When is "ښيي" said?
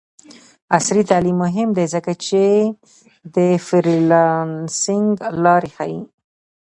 5.75-5.99